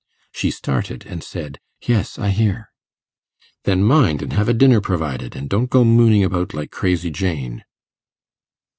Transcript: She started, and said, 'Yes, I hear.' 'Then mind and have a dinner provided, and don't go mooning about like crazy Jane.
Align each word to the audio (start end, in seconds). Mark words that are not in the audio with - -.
She 0.31 0.49
started, 0.49 1.05
and 1.05 1.23
said, 1.23 1.59
'Yes, 1.83 2.17
I 2.17 2.29
hear.' 2.29 2.71
'Then 3.65 3.83
mind 3.83 4.23
and 4.23 4.33
have 4.33 4.49
a 4.49 4.53
dinner 4.55 4.81
provided, 4.81 5.35
and 5.35 5.47
don't 5.47 5.69
go 5.69 5.85
mooning 5.85 6.23
about 6.23 6.55
like 6.55 6.71
crazy 6.71 7.11
Jane. 7.11 7.63